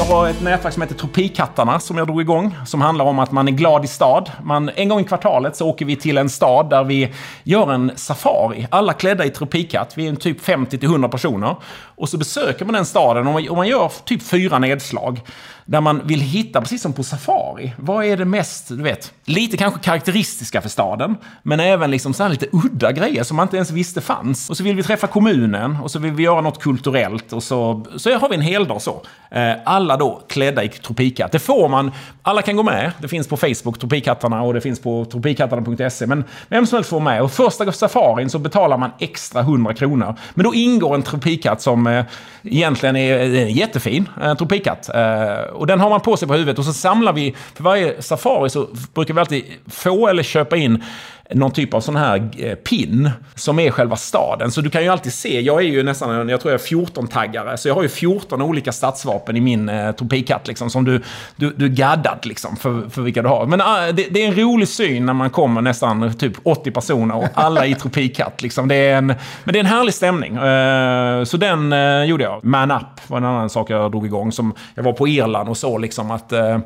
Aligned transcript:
Jag 0.00 0.06
har 0.06 0.28
ett 0.28 0.42
nätverk 0.42 0.74
som 0.74 0.82
heter 0.82 0.94
Tropikattarna 0.94 1.80
som 1.80 1.98
jag 1.98 2.06
drog 2.06 2.20
igång. 2.20 2.56
Som 2.66 2.80
handlar 2.80 3.04
om 3.04 3.18
att 3.18 3.32
man 3.32 3.48
är 3.48 3.52
glad 3.52 3.84
i 3.84 3.88
stad. 3.88 4.30
Man, 4.42 4.68
en 4.68 4.88
gång 4.88 5.00
i 5.00 5.04
kvartalet 5.04 5.56
så 5.56 5.68
åker 5.68 5.84
vi 5.84 5.96
till 5.96 6.18
en 6.18 6.30
stad 6.30 6.70
där 6.70 6.84
vi 6.84 7.12
gör 7.42 7.72
en 7.72 7.92
safari. 7.96 8.66
Alla 8.70 8.92
klädda 8.92 9.24
i 9.24 9.30
tropikatt. 9.30 9.92
Vi 9.98 10.04
är 10.04 10.08
en 10.08 10.16
typ 10.16 10.40
50-100 10.40 11.08
personer. 11.08 11.56
Och 12.00 12.08
så 12.08 12.18
besöker 12.18 12.64
man 12.64 12.74
den 12.74 12.86
staden 12.86 13.26
och 13.26 13.32
man, 13.32 13.48
och 13.48 13.56
man 13.56 13.68
gör 13.68 13.92
typ 14.04 14.22
fyra 14.22 14.58
nedslag. 14.58 15.20
Där 15.64 15.80
man 15.80 16.06
vill 16.06 16.20
hitta, 16.20 16.60
precis 16.60 16.82
som 16.82 16.92
på 16.92 17.02
safari, 17.02 17.72
vad 17.76 18.04
är 18.04 18.16
det 18.16 18.24
mest, 18.24 18.68
du 18.68 18.82
vet, 18.82 19.12
lite 19.24 19.56
kanske 19.56 19.80
karaktäristiska 19.80 20.60
för 20.60 20.68
staden. 20.68 21.16
Men 21.42 21.60
även 21.60 21.90
liksom 21.90 22.14
så 22.14 22.22
här 22.22 22.30
lite 22.30 22.46
udda 22.52 22.92
grejer 22.92 23.22
som 23.22 23.36
man 23.36 23.44
inte 23.46 23.56
ens 23.56 23.70
visste 23.70 24.00
fanns. 24.00 24.50
Och 24.50 24.56
så 24.56 24.64
vill 24.64 24.76
vi 24.76 24.82
träffa 24.82 25.06
kommunen 25.06 25.76
och 25.82 25.90
så 25.90 25.98
vill 25.98 26.12
vi 26.12 26.22
göra 26.22 26.40
något 26.40 26.62
kulturellt 26.62 27.32
och 27.32 27.42
så, 27.42 27.86
så 27.96 28.18
har 28.18 28.28
vi 28.28 28.34
en 28.34 28.40
hel 28.40 28.68
dag 28.68 28.82
så. 28.82 29.02
Eh, 29.30 29.52
alla 29.64 29.89
alla 29.90 29.96
då 29.96 30.22
klädda 30.28 30.64
i 30.64 30.68
tropikhatt. 30.68 31.32
Det 31.32 31.38
får 31.38 31.68
man, 31.68 31.92
alla 32.22 32.42
kan 32.42 32.56
gå 32.56 32.62
med. 32.62 32.92
Det 32.98 33.08
finns 33.08 33.28
på 33.28 33.36
Facebook, 33.36 33.78
Tropikhattarna, 33.78 34.42
och 34.42 34.54
det 34.54 34.60
finns 34.60 34.80
på 34.80 35.04
tropikhattarna.se. 35.04 36.06
Men 36.06 36.24
vem 36.48 36.66
som 36.66 36.76
helst 36.76 36.90
får 36.90 37.00
med. 37.00 37.22
Och 37.22 37.32
första 37.32 37.72
safarin 37.72 38.30
så 38.30 38.38
betalar 38.38 38.78
man 38.78 38.90
extra 38.98 39.40
100 39.40 39.74
kronor. 39.74 40.14
Men 40.34 40.44
då 40.44 40.54
ingår 40.54 40.94
en 40.94 41.02
tropikhatt 41.02 41.62
som 41.62 41.86
eh, 41.86 42.04
egentligen 42.42 42.96
är, 42.96 43.18
är 43.18 43.46
jättefin. 43.46 44.08
En 44.22 44.36
tropikhatt. 44.36 44.88
Eh, 44.94 45.52
och 45.52 45.66
den 45.66 45.80
har 45.80 45.90
man 45.90 46.00
på 46.00 46.16
sig 46.16 46.28
på 46.28 46.34
huvudet 46.34 46.58
och 46.58 46.64
så 46.64 46.72
samlar 46.72 47.12
vi, 47.12 47.34
för 47.54 47.64
varje 47.64 48.02
safari 48.02 48.50
så 48.50 48.68
brukar 48.94 49.14
vi 49.14 49.20
alltid 49.20 49.44
få 49.66 50.08
eller 50.08 50.22
köpa 50.22 50.56
in 50.56 50.84
någon 51.34 51.50
typ 51.50 51.74
av 51.74 51.80
sån 51.80 51.96
här 51.96 52.30
eh, 52.38 52.54
pin 52.54 53.10
som 53.34 53.58
är 53.58 53.70
själva 53.70 53.96
staden. 53.96 54.50
Så 54.50 54.60
du 54.60 54.70
kan 54.70 54.82
ju 54.82 54.88
alltid 54.88 55.12
se, 55.12 55.40
jag 55.40 55.58
är 55.60 55.66
ju 55.66 55.82
nästan, 55.82 56.28
jag 56.28 56.40
tror 56.40 56.52
jag 56.52 56.60
är 56.60 56.64
14-taggare, 56.64 57.56
så 57.56 57.68
jag 57.68 57.74
har 57.74 57.82
ju 57.82 57.88
14 57.88 58.42
olika 58.42 58.72
stadsvapen 58.72 59.36
i 59.36 59.40
min 59.40 59.68
eh, 59.68 59.92
topikatt 59.92 60.48
liksom, 60.48 60.70
som 60.70 60.84
du, 60.84 61.02
du, 61.36 61.50
du 61.50 61.68
gaddat 61.68 62.26
liksom 62.26 62.56
för, 62.56 62.88
för 62.90 63.02
vilka 63.02 63.22
du 63.22 63.28
har. 63.28 63.46
Men 63.46 63.60
äh, 63.60 63.94
det, 63.94 64.06
det, 64.10 64.22
är 64.22 64.28
en 64.28 64.34
rolig 64.34 64.68
syn 64.68 65.06
när 65.06 65.12
man 65.12 65.30
kommer 65.30 65.60
nästan 65.60 66.14
typ 66.14 66.32
80 66.42 66.70
personer 66.70 67.16
och 67.16 67.28
alla 67.34 67.66
i 67.66 67.74
tropikatt. 67.74 68.42
Liksom. 68.42 68.68
Det 68.68 68.74
är 68.74 68.96
en, 68.96 69.06
men 69.06 69.52
det 69.52 69.58
är 69.58 69.60
en 69.60 69.66
härlig 69.66 69.94
stämning. 69.94 70.38
Uh, 70.38 71.24
så 71.24 71.36
den 71.36 71.72
uh, 71.72 72.04
gjorde 72.04 72.24
jag. 72.24 72.44
Man 72.44 72.70
Up 72.70 72.82
var 73.06 73.18
en 73.18 73.24
annan 73.24 73.50
sak 73.50 73.70
jag 73.70 73.90
drog 73.90 74.06
igång. 74.06 74.32
Som 74.32 74.54
jag 74.74 74.82
var 74.82 74.92
på 74.92 75.08
Irland 75.08 75.48
och 75.48 75.56
så 75.56 75.78
liksom 75.78 76.10
att 76.10 76.32
uh, 76.32 76.58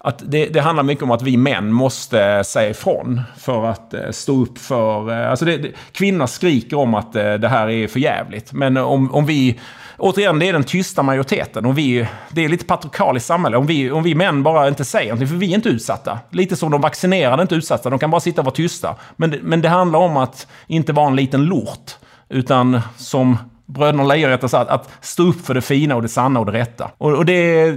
att 0.00 0.22
det, 0.26 0.46
det, 0.46 0.60
handlar 0.60 0.82
mycket 0.82 1.04
om 1.04 1.10
att 1.10 1.22
vi 1.22 1.36
män 1.36 1.72
måste 1.72 2.44
säga 2.44 2.70
ifrån 2.70 3.20
för 3.38 3.64
att 3.64 3.94
eh, 3.94 4.10
stå 4.10 4.42
upp 4.42 4.58
för... 4.58 5.10
Eh, 5.10 5.30
alltså 5.30 5.44
det, 5.44 5.56
det, 5.56 5.72
kvinnor 5.92 6.26
skriker 6.26 6.78
om 6.78 6.94
att 6.94 7.16
eh, 7.16 7.34
det 7.34 7.48
här 7.48 7.68
är 7.68 7.88
för 7.88 8.00
jävligt. 8.00 8.52
Men 8.52 8.76
om, 8.76 9.14
om 9.14 9.26
vi... 9.26 9.60
Återigen, 10.00 10.38
det 10.38 10.48
är 10.48 10.52
den 10.52 10.64
tysta 10.64 11.02
majoriteten. 11.02 11.66
Om 11.66 11.74
vi, 11.74 12.06
det 12.30 12.44
är 12.44 12.48
lite 12.48 12.64
patriarkaliskt 12.64 13.26
samhälle. 13.26 13.56
Om 13.56 13.66
vi, 13.66 13.90
om 13.90 14.02
vi 14.02 14.14
män 14.14 14.42
bara 14.42 14.68
inte 14.68 14.84
säger 14.84 15.08
någonting, 15.08 15.28
för 15.28 15.36
vi 15.36 15.50
är 15.50 15.54
inte 15.54 15.68
utsatta. 15.68 16.18
Lite 16.30 16.56
som 16.56 16.70
de 16.70 16.80
vaccinerade 16.80 17.42
inte 17.42 17.54
utsatta, 17.54 17.90
de 17.90 17.98
kan 17.98 18.10
bara 18.10 18.20
sitta 18.20 18.40
och 18.40 18.44
vara 18.44 18.54
tysta. 18.54 18.96
Men, 19.16 19.30
men 19.30 19.60
det 19.60 19.68
handlar 19.68 19.98
om 19.98 20.16
att 20.16 20.46
inte 20.66 20.92
vara 20.92 21.06
en 21.06 21.16
liten 21.16 21.44
lort. 21.44 21.96
Utan 22.28 22.80
som 22.96 23.36
Bröderna 23.68 24.04
Lejonhjärta 24.04 24.48
sa 24.48 24.58
att, 24.60 24.68
att 24.68 24.90
stå 25.00 25.22
upp 25.22 25.46
för 25.46 25.54
det 25.54 25.60
fina 25.60 25.96
och 25.96 26.02
det 26.02 26.08
sanna 26.08 26.40
och 26.40 26.46
det 26.46 26.52
rätta. 26.52 26.90
Och, 26.98 27.12
och 27.12 27.24
det, 27.24 27.70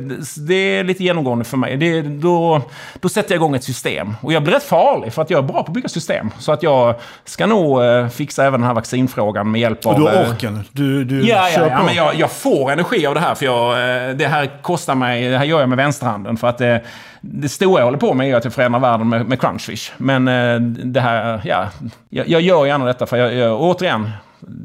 det 0.48 0.54
är 0.54 0.84
lite 0.84 1.04
genomgående 1.04 1.46
för 1.46 1.58
mig. 1.58 1.78
Det, 1.78 2.02
då, 2.02 2.62
då 3.00 3.10
sätter 3.10 3.32
jag 3.32 3.38
igång 3.38 3.56
ett 3.56 3.64
system. 3.64 4.16
Och 4.22 4.34
jag 4.34 4.44
blir 4.44 4.54
rätt 4.54 4.64
farlig 4.64 5.14
för 5.14 5.22
att 5.22 5.30
jag 5.30 5.38
är 5.38 5.42
bra 5.42 5.64
på 5.64 5.68
att 5.68 5.74
bygga 5.74 5.90
system. 5.90 6.32
Så 6.40 6.52
att 6.52 6.64
jag 6.64 6.96
ska 7.26 7.46
nog 7.46 7.84
eh, 7.84 8.08
fixa 8.08 8.46
även 8.46 8.60
den 8.60 8.68
här 8.68 8.74
vaccinfrågan 8.74 9.52
med 9.52 9.62
hjälp 9.62 9.86
av... 9.86 9.96
Du 9.96 10.02
har 10.02 10.14
eh, 10.14 10.30
orken? 10.30 10.64
Du, 10.72 11.04
du 11.04 11.28
ja, 11.28 11.50
ja, 11.50 11.68
ja, 11.68 11.84
men 11.84 11.96
jag, 11.96 12.16
jag, 12.16 12.32
får 12.32 12.72
energi 12.72 13.06
av 13.06 13.14
det 13.14 13.22
här. 13.22 13.36
För 13.36 13.46
jag, 13.46 13.72
eh, 13.72 14.16
det 14.16 14.28
här 14.28 14.62
kostar 14.62 14.96
mig... 14.96 15.30
Det 15.30 15.38
här 15.38 15.46
gör 15.46 15.60
jag 15.60 15.70
med 15.70 15.78
vänsterhanden. 15.78 16.38
För 16.38 16.48
att 16.48 16.58
det, 16.58 16.84
det 17.22 17.50
stora 17.50 17.80
jag 17.80 17.86
håller 17.86 17.98
på 17.98 18.14
med 18.14 18.30
är 18.30 18.36
att 18.36 18.44
jag 18.44 18.54
förändrar 18.54 18.80
världen 18.80 19.10
med, 19.10 19.28
med 19.28 19.42
crunchfish. 19.42 19.92
Men 19.98 20.26
det 20.94 21.02
här, 21.02 21.42
ja... 21.44 21.70
Jag, 22.10 22.28
jag 22.28 22.42
gör 22.42 22.66
gärna 22.66 22.86
detta 22.86 23.06
för 23.06 23.18
jag, 23.18 23.34
jag 23.34 23.62
återigen 23.62 24.10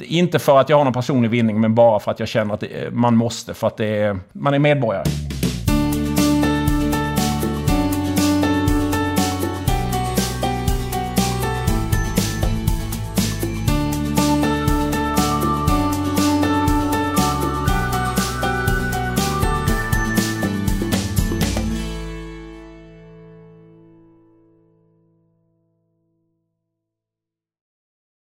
inte 0.01 0.39
för 0.39 0.59
att 0.59 0.69
jag 0.69 0.77
har 0.77 0.85
någon 0.85 0.93
personlig 0.93 1.31
vinning, 1.31 1.61
men 1.61 1.75
bara 1.75 2.01
för 2.01 2.11
att 2.11 2.21
jag 2.21 2.29
känner 2.29 2.55
att 2.55 2.65
man 2.93 3.17
måste. 3.17 3.55
För 3.55 3.67
att 3.67 3.77
det 3.77 3.87
är, 3.87 4.19
man 4.33 4.55
är 4.55 4.59
medborgare. 4.59 5.36